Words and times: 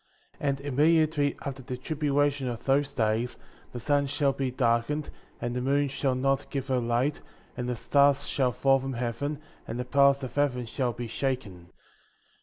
33. 0.39 0.49
And 0.49 0.61
immediately 0.61 1.37
after 1.45 1.61
the 1.61 1.77
tribulation 1.77 2.47
of 2.47 2.65
those 2.65 2.91
days, 2.91 3.37
the 3.71 3.79
sun 3.79 4.07
shall 4.07 4.33
be 4.33 4.49
darkened, 4.49 5.11
and 5.39 5.55
the 5.55 5.61
moon 5.61 5.89
shall 5.89 6.15
not 6.15 6.49
give 6.49 6.69
her 6.69 6.79
light, 6.79 7.21
and 7.55 7.69
the 7.69 7.75
stars 7.75 8.25
shall 8.25 8.51
fall 8.51 8.79
from 8.79 8.93
heaven, 8.93 9.39
and 9.67 9.77
the 9.79 9.85
powers 9.85 10.23
of 10.23 10.33
heaven 10.33 10.65
shall 10.65 10.91
be 10.91 11.07
shaken. 11.07 11.69